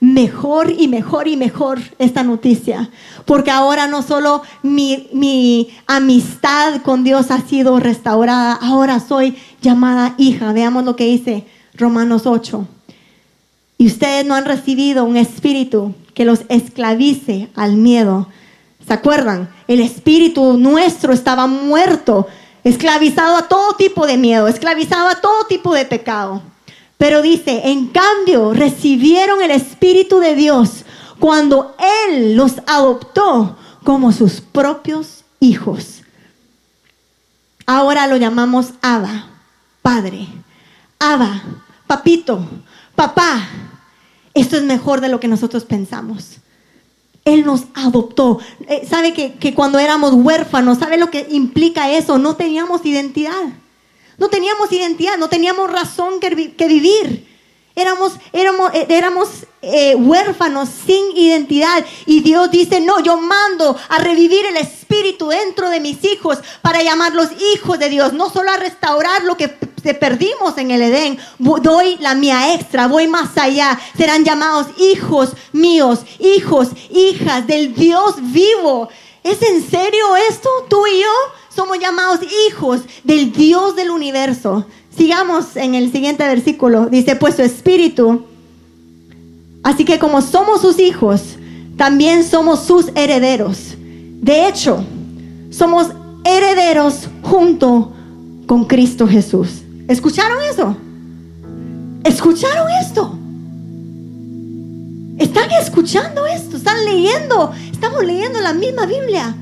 [0.00, 2.90] Mejor y mejor y mejor esta noticia.
[3.24, 10.14] Porque ahora no solo mi, mi amistad con Dios ha sido restaurada, ahora soy llamada
[10.18, 10.52] hija.
[10.52, 12.66] Veamos lo que dice Romanos 8.
[13.78, 18.28] Y ustedes no han recibido un espíritu que los esclavice al miedo.
[18.86, 19.50] ¿Se acuerdan?
[19.66, 22.26] El espíritu nuestro estaba muerto
[22.68, 26.42] esclavizado a todo tipo de miedo, esclavizado a todo tipo de pecado.
[26.98, 30.84] Pero dice, en cambio, recibieron el Espíritu de Dios
[31.20, 31.76] cuando
[32.08, 36.02] Él los adoptó como sus propios hijos.
[37.66, 39.26] Ahora lo llamamos Abba,
[39.80, 40.26] Padre.
[40.98, 41.40] Abba,
[41.86, 42.44] Papito,
[42.96, 43.48] Papá.
[44.34, 46.38] Esto es mejor de lo que nosotros pensamos.
[47.26, 48.38] Él nos adoptó.
[48.68, 52.18] Eh, ¿Sabe que, cuando éramos huérfanos, ¿sabe lo que implica eso?
[52.18, 53.44] No teníamos identidad.
[54.16, 57.26] No teníamos identidad, no teníamos razón que, que vivir.
[57.74, 59.28] Éramos, éramos, eh, éramos
[59.60, 61.84] eh, huérfanos sin identidad.
[62.06, 66.82] Y Dios dice, no, yo mando a revivir el espíritu dentro de mis hijos para
[66.82, 68.12] llamarlos hijos de Dios.
[68.12, 69.48] No solo a restaurar lo que
[69.94, 73.78] perdimos en el Edén, doy la mía extra, voy más allá.
[73.96, 78.88] Serán llamados hijos míos, hijos, hijas del Dios vivo.
[79.22, 80.48] ¿Es en serio esto?
[80.68, 81.06] Tú y yo
[81.54, 84.66] somos llamados hijos del Dios del universo.
[84.96, 86.86] Sigamos en el siguiente versículo.
[86.86, 88.24] Dice, pues su espíritu.
[89.62, 91.22] Así que como somos sus hijos,
[91.76, 93.74] también somos sus herederos.
[93.78, 94.84] De hecho,
[95.50, 95.88] somos
[96.24, 97.92] herederos junto
[98.46, 99.62] con Cristo Jesús.
[99.88, 100.76] ¿Escucharon eso?
[102.04, 103.18] ¿Escucharon esto?
[105.18, 106.56] ¿Están escuchando esto?
[106.56, 107.52] ¿Están leyendo?
[107.72, 109.34] Estamos leyendo la misma Biblia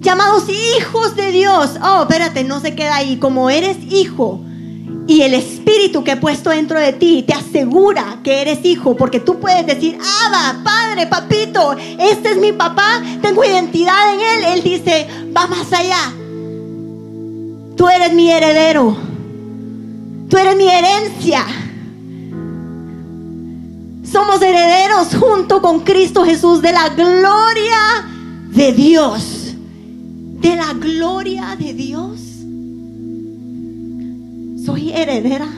[0.00, 1.70] llamados hijos de Dios.
[1.82, 3.18] Oh, espérate, no se queda ahí.
[3.18, 4.40] Como eres hijo
[5.06, 9.20] y el espíritu que he puesto dentro de ti te asegura que eres hijo, porque
[9.20, 14.44] tú puedes decir, Abba, padre, papito, este es mi papá, tengo identidad en él.
[14.54, 16.12] Él dice, va más allá.
[17.80, 18.94] Tú eres mi heredero.
[20.28, 21.46] Tú eres mi herencia.
[24.04, 28.06] Somos herederos junto con Cristo Jesús de la gloria
[28.50, 29.40] de Dios
[30.40, 32.20] de la gloria de Dios.
[34.64, 35.48] Soy heredera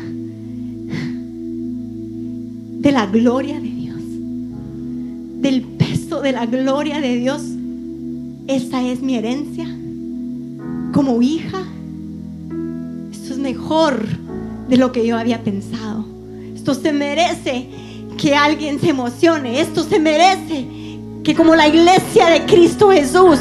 [2.81, 4.01] de la gloria de Dios,
[5.41, 7.43] del peso de la gloria de Dios,
[8.49, 9.67] esta es mi herencia
[10.93, 11.63] como hija.
[13.43, 14.07] Mejor
[14.69, 16.05] de lo que yo había pensado.
[16.55, 17.69] Esto se merece
[18.17, 19.61] que alguien se emocione.
[19.61, 20.65] Esto se merece
[21.25, 23.41] que como la iglesia de Cristo Jesús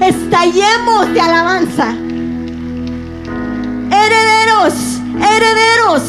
[0.00, 1.94] estallemos de alabanza.
[3.90, 4.74] Herederos,
[5.20, 6.02] herederos,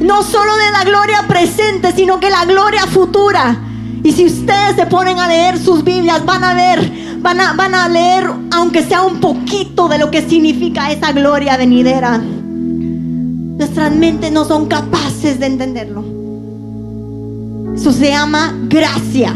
[0.00, 3.56] no solo de la gloria presente, sino que la gloria futura.
[4.02, 7.76] Y si ustedes se ponen a leer sus Biblias, van a ver, van a, van
[7.76, 12.20] a leer, aunque sea un poquito de lo que significa esa gloria venidera.
[13.60, 16.02] Nuestras mentes no son capaces de entenderlo.
[17.74, 19.34] Eso se llama gracia.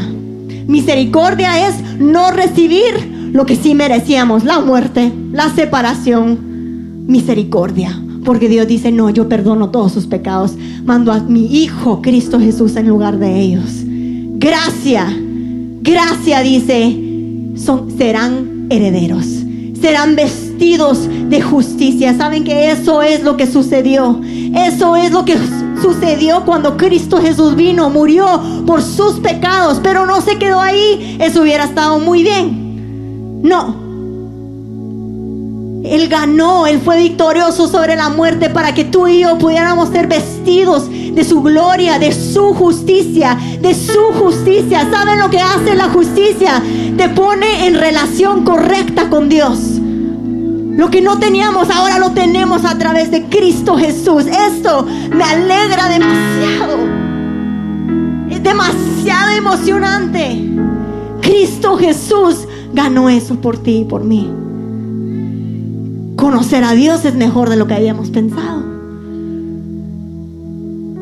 [0.66, 7.04] Misericordia es no recibir lo que sí merecíamos, la muerte, la separación.
[7.06, 8.00] Misericordia.
[8.24, 10.54] Porque Dios dice, no, yo perdono todos sus pecados.
[10.86, 13.82] Mando a mi Hijo Cristo Jesús en lugar de ellos.
[13.84, 15.06] Gracia.
[15.82, 16.98] Gracia dice,
[17.56, 19.26] son, serán herederos.
[19.78, 22.16] Serán vestidos de justicia.
[22.16, 24.20] ¿Saben que eso es lo que sucedió?
[24.54, 25.36] Eso es lo que
[25.82, 31.16] sucedió cuando Cristo Jesús vino, murió por sus pecados, pero no se quedó ahí.
[31.20, 33.42] Eso hubiera estado muy bien.
[33.42, 33.84] No,
[35.84, 40.06] él ganó, Él fue victorioso sobre la muerte para que tú y yo pudiéramos ser
[40.06, 44.88] vestidos de su gloria, de su justicia, de su justicia.
[44.90, 46.62] ¿Saben lo que hace la justicia?
[46.96, 49.58] Te pone en relación correcta con Dios.
[50.76, 54.26] Lo que no teníamos ahora lo tenemos a través de Cristo Jesús.
[54.26, 56.78] Esto me alegra demasiado.
[58.28, 60.50] Es demasiado emocionante.
[61.20, 64.30] Cristo Jesús ganó eso por ti y por mí.
[66.16, 68.64] Conocer a Dios es mejor de lo que habíamos pensado.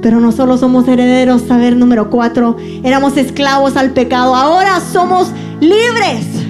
[0.03, 5.31] Pero no solo somos herederos, saber número cuatro, éramos esclavos al pecado, ahora somos
[5.61, 6.42] libres.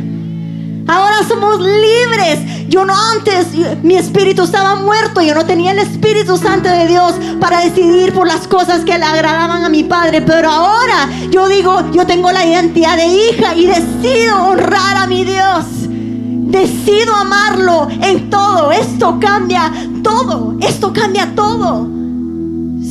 [0.93, 2.69] Ahora somos libres.
[2.69, 3.47] Yo no antes,
[3.83, 8.27] mi espíritu estaba muerto, yo no tenía el Espíritu Santo de Dios para decidir por
[8.27, 10.21] las cosas que le agradaban a mi Padre.
[10.21, 15.25] Pero ahora yo digo, yo tengo la identidad de hija y decido honrar a mi
[15.25, 15.65] Dios.
[15.89, 18.71] Decido amarlo en todo.
[18.71, 20.57] Esto cambia todo.
[20.61, 21.89] Esto cambia todo.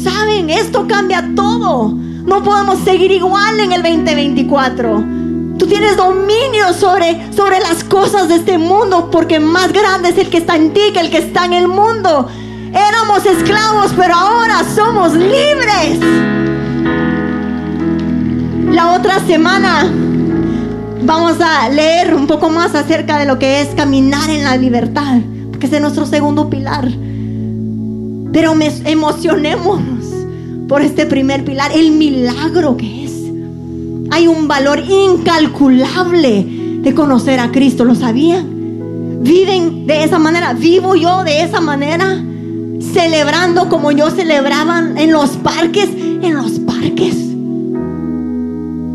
[0.04, 0.50] ¿Saben?
[0.50, 1.94] Esto cambia todo.
[2.26, 5.21] No podemos seguir igual en el 2024.
[5.62, 10.32] Tú tienes dominio sobre, sobre las cosas de este mundo porque más grande es el
[10.32, 12.28] que está en ti que el que está en el mundo.
[12.74, 16.00] Éramos esclavos, pero ahora somos libres.
[18.72, 19.88] La otra semana
[21.04, 25.20] vamos a leer un poco más acerca de lo que es caminar en la libertad,
[25.62, 26.88] ese es nuestro segundo pilar.
[28.34, 30.06] Pero emocionémonos
[30.68, 33.01] por este primer pilar, el milagro que es.
[34.12, 36.46] Hay un valor incalculable
[36.82, 38.46] de conocer a Cristo, ¿lo sabían?
[39.24, 42.22] Viven de esa manera, vivo yo de esa manera,
[42.94, 47.16] celebrando como yo celebraban en los parques, en los parques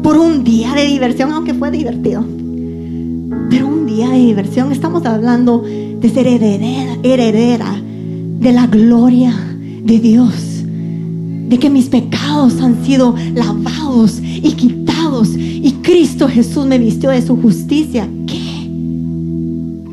[0.07, 2.25] por un día de diversión, aunque fue divertido.
[3.51, 7.83] Pero un día de diversión, estamos hablando de ser heredera, heredera
[8.39, 9.35] de la gloria
[9.83, 10.63] de Dios.
[11.49, 14.86] De que mis pecados han sido lavados y quitados.
[15.25, 18.09] Y Cristo Jesús me vistió de su justicia.
[18.27, 18.69] ¿Qué?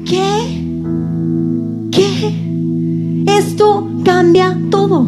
[0.05, 1.91] ¿Qué?
[1.91, 3.33] ¿Qué?
[3.38, 5.07] Esto cambia todo.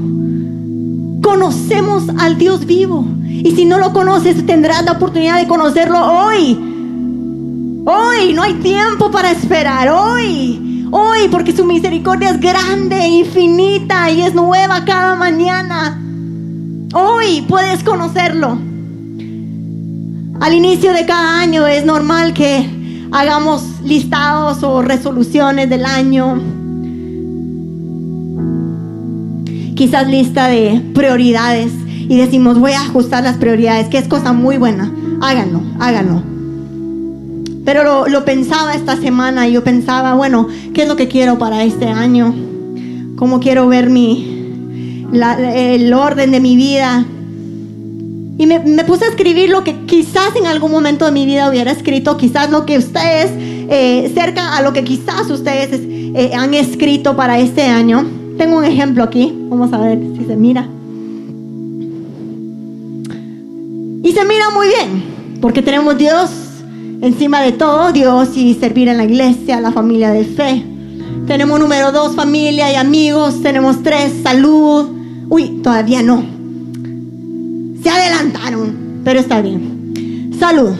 [1.21, 6.58] Conocemos al Dios vivo y si no lo conoces, tendrás la oportunidad de conocerlo hoy.
[7.86, 9.89] Hoy, no hay tiempo para esperar.
[9.89, 16.01] Hoy, hoy, porque su misericordia es grande, infinita y es nueva cada mañana.
[16.93, 18.58] Hoy puedes conocerlo.
[20.41, 22.69] Al inicio de cada año es normal que
[23.12, 26.41] hagamos listados o resoluciones del año.
[29.76, 34.58] Quizás lista de prioridades y decimos, voy a ajustar las prioridades, que es cosa muy
[34.58, 34.91] buena.
[35.21, 36.21] Háganlo, háganlo.
[37.63, 41.63] Pero lo, pensaba esta semana y yo pensaba, bueno, ¿qué es lo que quiero para
[41.63, 42.36] este año?
[43.15, 47.06] ¿Cómo quiero ver mi, el orden de mi vida?
[48.38, 51.71] Y me, puse a escribir lo que quizás en algún momento de mi vida hubiera
[51.71, 53.32] escrito, quizás lo que ustedes,
[53.69, 58.06] eh, cerca a lo que quizás ustedes eh, han escrito para este año.
[58.38, 60.67] Tengo un ejemplo aquí, vamos a ver si se mira.
[64.04, 66.30] Y se mira muy bien, porque tenemos Dios
[67.02, 70.65] encima de todo, Dios y servir en la iglesia, la familia de fe.
[71.28, 73.41] Tenemos número dos, familia y amigos.
[73.41, 74.89] Tenemos tres, salud.
[75.28, 76.35] Uy, todavía no.
[77.86, 80.32] Se adelantaron, pero está bien.
[80.39, 80.71] Salud.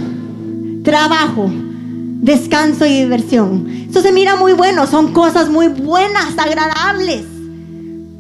[0.82, 3.68] trabajo, descanso y diversión.
[3.88, 7.24] Eso se mira muy bueno, son cosas muy buenas, agradables.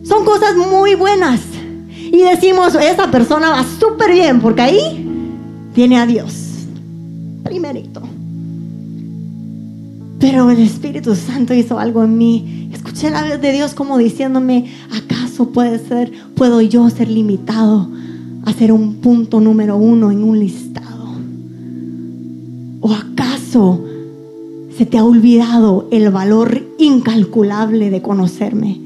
[0.04, 1.42] Son cosas muy buenas.
[1.98, 5.10] Y decimos, esa persona va súper bien, porque ahí
[5.74, 6.36] tiene a Dios.
[7.44, 8.04] Primerito.
[10.20, 12.70] Pero el Espíritu Santo hizo algo en mí.
[12.72, 17.90] Escuché la voz de Dios como diciéndome, ¿acaso puede ser, puedo yo ser limitado
[18.46, 21.16] a ser un punto número uno en un listado?
[22.82, 23.84] ¿O acaso
[24.78, 28.80] se te ha olvidado el valor incalculable de conocerme?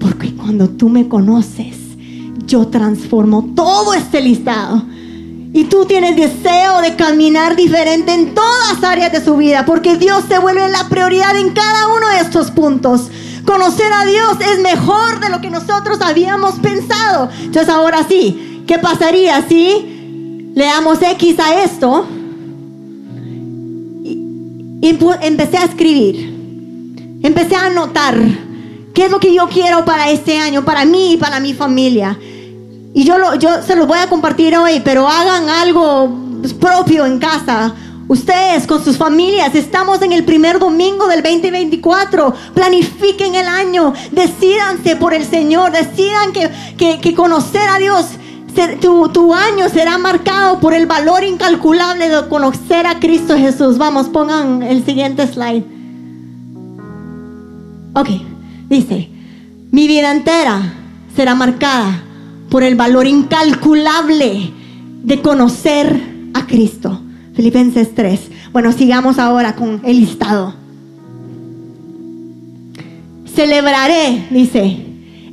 [0.00, 1.76] Porque cuando tú me conoces,
[2.46, 4.82] yo transformo todo este listado.
[5.52, 10.24] Y tú tienes deseo de caminar diferente en todas áreas de su vida, porque Dios
[10.28, 13.08] se vuelve la prioridad en cada uno de estos puntos.
[13.44, 17.30] Conocer a Dios es mejor de lo que nosotros habíamos pensado.
[17.40, 22.06] Entonces ahora sí, ¿qué pasaría si le damos X a esto?
[24.04, 28.16] Y empecé a escribir, empecé a anotar
[28.94, 32.16] qué es lo que yo quiero para este año, para mí y para mi familia.
[32.94, 36.10] Y yo, lo, yo se los voy a compartir hoy, pero hagan algo
[36.60, 37.74] propio en casa.
[38.08, 42.34] Ustedes con sus familias, estamos en el primer domingo del 2024.
[42.54, 48.06] Planifiquen el año, decidanse por el Señor, decidan que, que, conocer a Dios,
[48.80, 53.78] tu, tu, año será marcado por el valor incalculable de conocer a Cristo Jesús.
[53.78, 55.64] Vamos, pongan el siguiente slide.
[57.94, 58.08] Ok,
[58.68, 59.08] dice,
[59.70, 60.74] mi vida entera
[61.14, 62.02] será marcada
[62.50, 64.52] por el valor incalculable
[65.02, 66.00] de conocer
[66.34, 67.00] a Cristo.
[67.34, 68.20] Filipenses 3.
[68.52, 70.54] Bueno, sigamos ahora con el listado.
[73.34, 74.84] Celebraré, dice,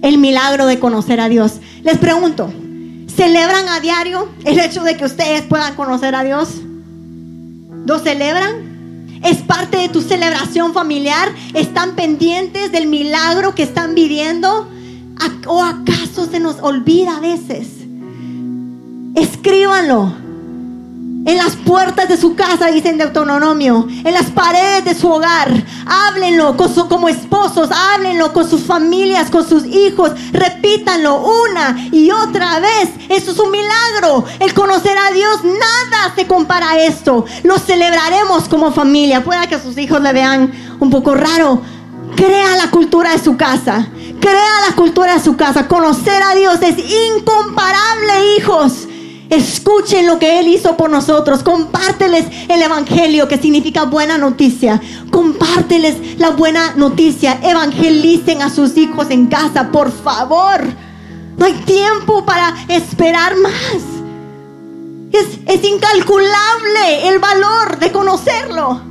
[0.01, 1.59] el milagro de conocer a Dios.
[1.83, 2.51] Les pregunto,
[3.15, 6.49] ¿celebran a diario el hecho de que ustedes puedan conocer a Dios?
[7.85, 9.19] ¿Lo celebran?
[9.23, 11.33] ¿Es parte de tu celebración familiar?
[11.53, 14.69] ¿Están pendientes del milagro que están viviendo?
[15.47, 17.67] ¿O acaso se nos olvida a veces?
[19.15, 20.24] Escríbanlo.
[21.25, 23.87] En las puertas de su casa, dicen Deuteronomio.
[23.89, 25.51] En las paredes de su hogar.
[25.87, 27.69] Háblenlo como esposos.
[27.71, 30.11] Háblenlo con sus familias, con sus hijos.
[30.31, 32.89] Repítanlo una y otra vez.
[33.09, 34.23] Eso es un milagro.
[34.39, 37.25] El conocer a Dios, nada se compara a esto.
[37.41, 39.23] Lo celebraremos como familia.
[39.23, 41.59] Pueda que sus hijos le vean un poco raro.
[42.15, 43.87] Crea la cultura de su casa.
[44.19, 45.67] Crea la cultura de su casa.
[45.67, 48.87] Conocer a Dios es incomparable, hijos.
[49.29, 51.43] Escuchen lo que Él hizo por nosotros.
[51.43, 54.81] Compárteles el Evangelio, que significa buena noticia.
[55.11, 57.39] Compárteles la buena noticia.
[57.41, 60.61] Evangelicen a sus hijos en casa, por favor.
[61.37, 63.53] No hay tiempo para esperar más.
[65.11, 68.81] Es, es incalculable el valor de conocerlo.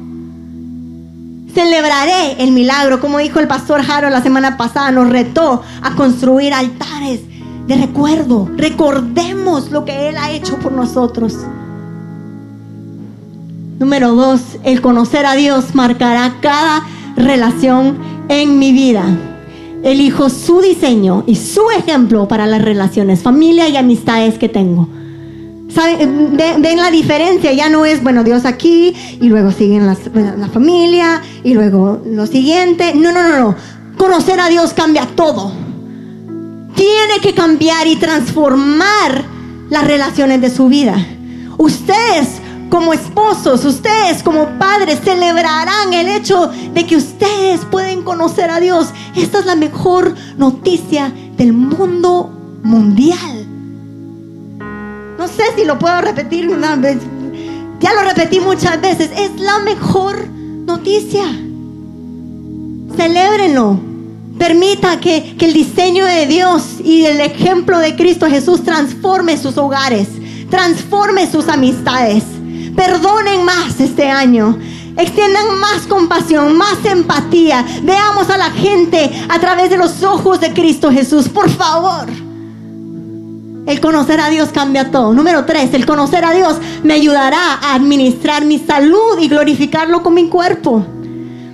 [1.54, 6.52] Celebraré el milagro, como dijo el pastor Jaro la semana pasada, nos retó a construir
[6.52, 7.20] altares
[7.66, 8.50] de recuerdo.
[8.56, 11.36] Recordemos lo que Él ha hecho por nosotros.
[13.78, 17.98] Número dos, el conocer a Dios marcará cada relación
[18.28, 19.04] en mi vida.
[19.82, 24.88] Elijo su diseño y su ejemplo para las relaciones, familia y amistades que tengo.
[25.68, 26.36] ¿Saben?
[26.36, 31.20] Ven la diferencia, ya no es, bueno, Dios aquí y luego siguen las, la familia
[31.42, 32.94] y luego lo siguiente.
[32.94, 33.56] No, no, no, no.
[33.98, 35.63] Conocer a Dios cambia todo.
[36.74, 39.24] Tiene que cambiar y transformar
[39.70, 40.96] las relaciones de su vida.
[41.56, 48.58] Ustedes como esposos, ustedes como padres celebrarán el hecho de que ustedes pueden conocer a
[48.58, 48.88] Dios.
[49.14, 52.32] Esta es la mejor noticia del mundo
[52.62, 53.46] mundial.
[55.18, 56.98] No sé si lo puedo repetir una vez.
[57.80, 59.10] Ya lo repetí muchas veces.
[59.16, 61.24] Es la mejor noticia.
[62.96, 63.93] Celébrenlo.
[64.38, 69.56] Permita que, que el diseño de Dios y el ejemplo de Cristo Jesús transforme sus
[69.56, 70.08] hogares,
[70.50, 72.24] transforme sus amistades.
[72.74, 74.58] Perdonen más este año.
[74.96, 77.64] Extiendan más compasión, más empatía.
[77.82, 81.28] Veamos a la gente a través de los ojos de Cristo Jesús.
[81.28, 82.06] Por favor.
[83.66, 85.12] El conocer a Dios cambia todo.
[85.14, 90.14] Número tres, el conocer a Dios me ayudará a administrar mi salud y glorificarlo con
[90.14, 90.84] mi cuerpo.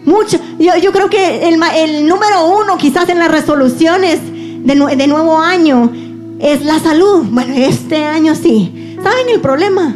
[0.04, 0.38] Mucho.
[0.58, 5.90] Yo, creo que el, número uno quizás en las resoluciones de, de nuevo año
[6.38, 7.24] es la salud.
[7.30, 8.96] Bueno, este año sí.
[9.02, 9.94] ¿Saben el problema?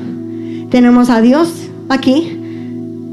[0.71, 1.51] Tenemos a Dios
[1.89, 2.39] aquí,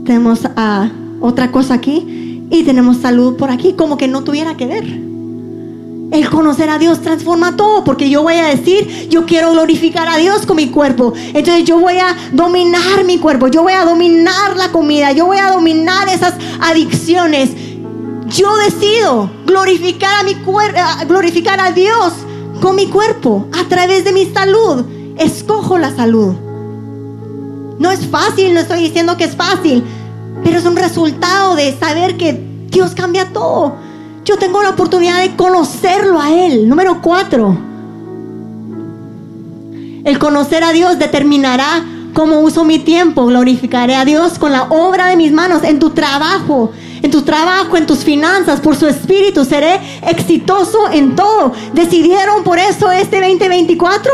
[0.06, 0.90] tenemos a
[1.20, 5.11] otra cosa aquí y tenemos salud por aquí, como que no tuviera que ver.
[6.12, 10.18] El conocer a Dios transforma todo, porque yo voy a decir, yo quiero glorificar a
[10.18, 11.14] Dios con mi cuerpo.
[11.16, 15.38] Entonces yo voy a dominar mi cuerpo, yo voy a dominar la comida, yo voy
[15.38, 17.52] a dominar esas adicciones.
[18.28, 22.12] Yo decido glorificar a mi cuerpo, glorificar a Dios
[22.62, 24.84] con mi cuerpo a través de mi salud.
[25.18, 26.36] Escojo la salud.
[27.80, 29.82] No es fácil, no estoy diciendo que es fácil,
[30.44, 32.38] pero es un resultado de saber que
[32.68, 33.91] Dios cambia todo.
[34.24, 36.70] Yo tengo la oportunidad de conocerlo a Él.
[36.70, 37.58] Número cuatro.
[40.04, 43.26] El conocer a Dios determinará cómo uso mi tiempo.
[43.26, 47.78] Glorificaré a Dios con la obra de mis manos, en tu trabajo, en tu trabajo,
[47.78, 49.44] en tus finanzas, por su espíritu.
[49.44, 51.54] Seré exitoso en todo.
[51.74, 54.12] ¿Decidieron por eso este 2024?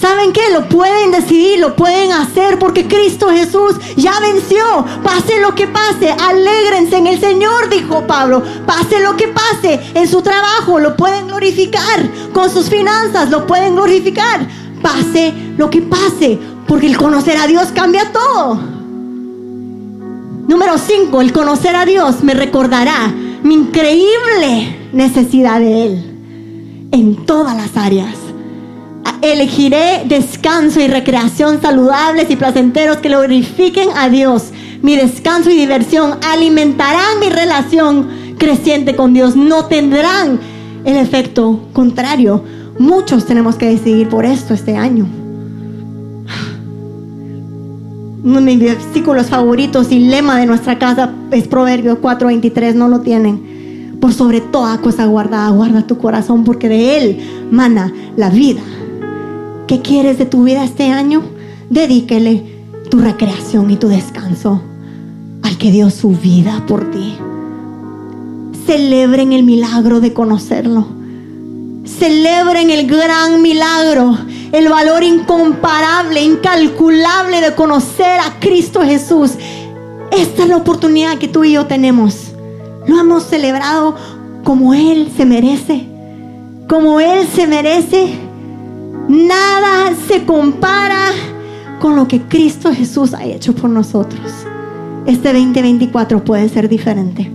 [0.00, 0.40] ¿Saben qué?
[0.50, 4.64] Lo pueden decidir, lo pueden hacer porque Cristo Jesús ya venció.
[5.02, 8.42] Pase lo que pase, alégrense en el Señor, dijo Pablo.
[8.64, 12.08] Pase lo que pase en su trabajo, lo pueden glorificar.
[12.32, 14.48] Con sus finanzas, lo pueden glorificar.
[14.80, 18.54] Pase lo que pase, porque el conocer a Dios cambia todo.
[20.48, 27.54] Número 5, el conocer a Dios me recordará mi increíble necesidad de Él en todas
[27.54, 28.19] las áreas
[29.22, 34.50] elegiré descanso y recreación saludables y placenteros que glorifiquen a Dios.
[34.82, 38.08] Mi descanso y diversión alimentarán mi relación
[38.38, 39.36] creciente con Dios.
[39.36, 40.40] No tendrán
[40.84, 42.42] el efecto contrario.
[42.78, 45.06] Muchos tenemos que decidir por esto este año.
[48.22, 53.00] Uno de mis versículos favoritos y lema de nuestra casa es Proverbios 4:23, no lo
[53.00, 53.98] tienen.
[54.00, 58.60] Por sobre toda cosa guardada, guarda tu corazón porque de él mana la vida.
[59.70, 61.22] ¿Qué quieres de tu vida este año?
[61.68, 62.42] Dedíquele
[62.90, 64.60] tu recreación y tu descanso
[65.44, 67.14] al que dio su vida por ti.
[68.66, 70.88] Celebren el milagro de conocerlo.
[71.84, 74.18] Celebren el gran milagro,
[74.50, 79.34] el valor incomparable, incalculable de conocer a Cristo Jesús.
[80.10, 82.32] Esta es la oportunidad que tú y yo tenemos.
[82.88, 83.94] Lo hemos celebrado
[84.42, 85.86] como Él se merece.
[86.68, 88.29] Como Él se merece
[89.10, 91.06] Nada se compara
[91.80, 94.22] con lo que Cristo Jesús ha hecho por nosotros.
[95.04, 97.28] Este 2024 puede ser diferente.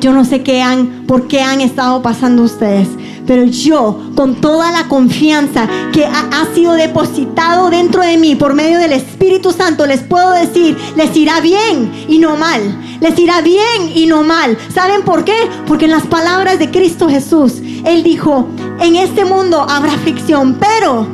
[0.00, 2.88] Yo no sé qué han, por qué han estado pasando ustedes,
[3.26, 8.78] pero yo, con toda la confianza que ha, sido depositado dentro de mí por medio
[8.78, 12.60] del Espíritu Santo, les puedo decir, les irá bien y no mal.
[13.00, 14.58] Les irá bien y no mal.
[14.74, 15.48] ¿Saben por qué?
[15.66, 17.54] Porque en las palabras de Cristo Jesús,
[17.84, 18.48] Él dijo,
[18.80, 21.06] en este mundo habrá aflicción, pero,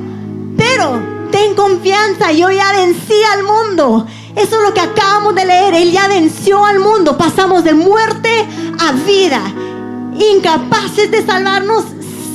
[0.57, 1.01] pero,
[1.31, 4.07] ten confianza, yo ya vencí al mundo.
[4.35, 7.17] Eso es lo que acabamos de leer, Él ya venció al mundo.
[7.17, 8.47] Pasamos de muerte
[8.79, 9.43] a vida,
[10.19, 11.85] incapaces de salvarnos,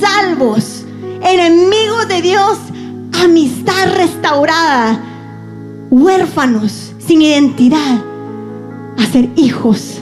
[0.04, 0.84] salvos,
[1.22, 2.58] enemigos de Dios,
[3.22, 5.00] amistad restaurada,
[5.90, 8.02] huérfanos, sin identidad,
[8.98, 10.00] a ser hijos,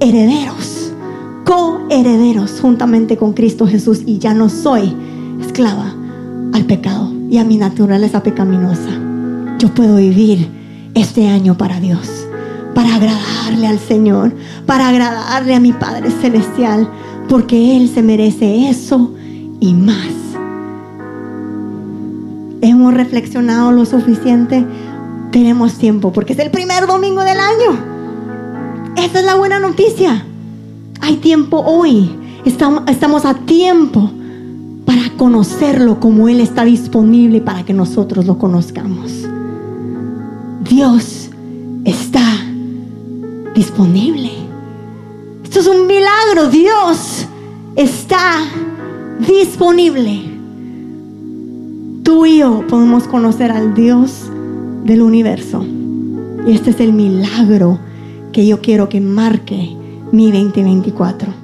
[0.00, 0.80] herederos
[1.50, 4.94] coherederos juntamente con Cristo Jesús y ya no soy
[5.40, 5.92] esclava
[6.52, 8.90] al pecado y a mi naturaleza pecaminosa.
[9.58, 10.48] Yo puedo vivir
[10.94, 12.08] este año para Dios,
[12.72, 14.32] para agradarle al Señor,
[14.64, 16.88] para agradarle a mi Padre Celestial,
[17.30, 19.14] porque Él se merece eso
[19.60, 20.10] y más.
[22.60, 24.66] Hemos reflexionado lo suficiente,
[25.30, 27.78] tenemos tiempo, porque es el primer domingo del año.
[28.96, 30.26] Esa es la buena noticia.
[31.00, 32.10] Hay tiempo hoy.
[32.44, 34.10] Estamos, a tiempo
[34.84, 39.12] para conocerlo como Él está disponible para que nosotros lo conozcamos.
[40.68, 41.30] Dios
[41.84, 42.24] está
[43.54, 44.30] disponible.
[45.50, 46.48] Esto es un milagro.
[46.48, 47.19] Dios
[47.80, 48.44] está
[49.26, 50.20] disponible.
[52.02, 54.30] Tú y yo podemos conocer al Dios
[54.84, 55.64] del universo.
[56.46, 57.78] Y este es el milagro
[58.32, 59.74] que yo quiero que marque
[60.12, 61.39] mi 2024.